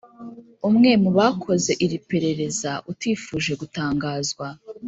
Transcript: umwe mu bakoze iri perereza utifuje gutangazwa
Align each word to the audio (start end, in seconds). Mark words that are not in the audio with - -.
umwe 0.69 0.91
mu 1.03 1.11
bakoze 1.17 1.71
iri 1.85 1.97
perereza 2.09 2.71
utifuje 2.91 3.51
gutangazwa 3.61 4.47